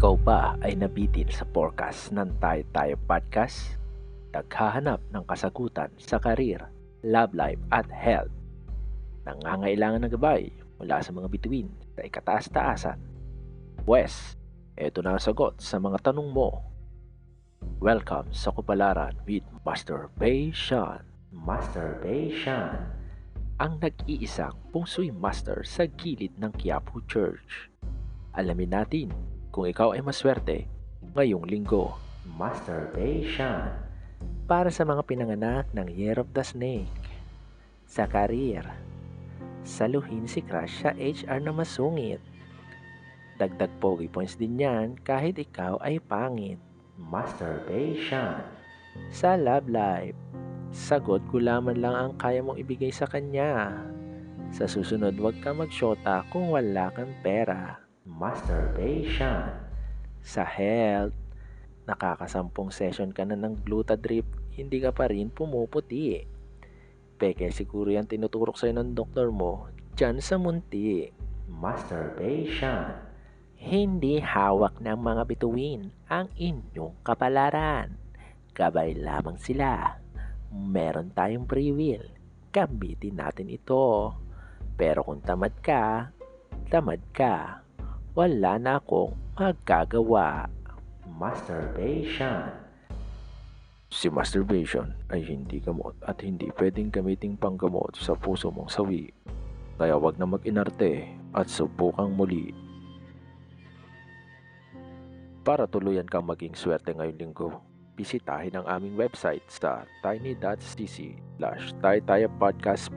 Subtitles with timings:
[0.00, 3.76] Ikaw ba ay nabitin sa forecast ng Tayo Tayo Podcast?
[4.32, 6.72] Naghahanap ng kasagutan sa karir,
[7.04, 8.32] love life at health.
[9.28, 10.48] Nangangailangan ng gabay
[10.80, 12.96] mula sa mga bituin sa ikataas-taasan.
[13.84, 14.40] Wes,
[14.72, 16.64] eto na ang sagot sa mga tanong mo.
[17.76, 21.04] Welcome sa Kupalaran with Masturbation.
[21.28, 22.88] Masturbation.
[23.60, 27.68] Ang nag-iisang pungsoy master sa gilid ng Quiapo Church.
[28.32, 29.12] Alamin natin
[29.50, 30.70] kung ikaw ay maswerte
[31.14, 31.98] ngayong linggo.
[32.38, 33.74] Masturbation.
[34.46, 36.90] Para sa mga pinanganak ng Year of the Snake.
[37.90, 38.62] Sa karir.
[39.66, 42.22] Saluhin si crush sa HR na masungit.
[43.42, 46.60] Dagdag pogi points din yan kahit ikaw ay pangit.
[47.00, 48.44] Masturbation.
[49.10, 50.16] Sa love life.
[50.70, 53.74] Sagot gulaman lang ang kaya mong ibigay sa kanya.
[54.54, 57.89] Sa susunod, huwag ka magsyota kung wala kang pera.
[58.08, 59.52] Masturbation.
[60.24, 61.12] Sa health,
[61.84, 64.24] nakakasampung session ka na ng glutadrip,
[64.56, 66.16] hindi ka pa rin pumuputi.
[67.20, 69.68] Peke siguro yan tinuturok sa'yo ng doktor mo,
[70.00, 71.12] dyan sa munti.
[71.52, 72.96] Masturbation.
[73.60, 78.00] Hindi hawak ng mga bituin ang inyong kapalaran.
[78.56, 80.00] Gabay lamang sila.
[80.48, 82.08] Meron tayong free will.
[82.48, 84.16] Gambitin natin ito.
[84.80, 86.16] Pero kung tamad ka,
[86.72, 87.60] tamad ka.
[88.20, 90.44] Wala na akong magagawa.
[91.08, 92.52] Masturbation.
[93.88, 99.08] Si masturbation ay hindi gamot at hindi pwedeng gamiting panggamot sa puso mong sawi.
[99.80, 102.52] Kaya wag na mag-inarte at subukang muli.
[105.40, 107.56] Para tuluyan kang maging swerte ngayong linggo,
[107.96, 111.72] bisitahin ang aming website sa tiny.cc slash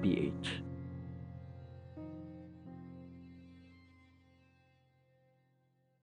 [0.04, 0.73] ph